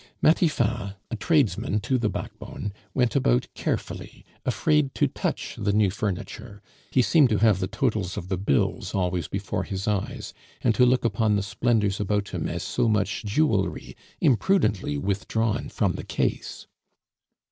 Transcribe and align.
Matifat, 0.19 0.95
a 1.11 1.15
tradesman 1.15 1.79
to 1.81 1.99
the 1.99 2.09
backbone, 2.09 2.73
went 2.95 3.15
about 3.15 3.47
carefully, 3.53 4.25
afraid 4.43 4.95
to 4.95 5.05
touch 5.07 5.53
the 5.59 5.71
new 5.71 5.91
furniture; 5.91 6.63
he 6.89 7.03
seemed 7.03 7.29
to 7.29 7.37
have 7.37 7.59
the 7.59 7.67
totals 7.67 8.17
of 8.17 8.27
the 8.27 8.35
bills 8.37 8.95
always 8.95 9.27
before 9.27 9.61
his 9.61 9.87
eyes, 9.87 10.33
and 10.63 10.73
to 10.73 10.87
look 10.87 11.05
upon 11.05 11.35
the 11.35 11.43
splendors 11.43 11.99
about 11.99 12.29
him 12.29 12.49
as 12.49 12.63
so 12.63 12.87
much 12.87 13.23
jewelry 13.25 13.95
imprudently 14.19 14.97
withdrawn 14.97 15.69
from 15.69 15.93
the 15.93 16.03
case. 16.03 16.65